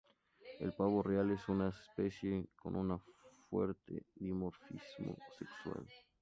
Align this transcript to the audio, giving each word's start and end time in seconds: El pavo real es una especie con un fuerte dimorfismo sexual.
El 0.59 0.73
pavo 0.73 1.03
real 1.03 1.29
es 1.29 1.47
una 1.47 1.69
especie 1.69 2.47
con 2.55 2.75
un 2.75 2.99
fuerte 3.51 4.07
dimorfismo 4.15 5.15
sexual. 5.37 5.85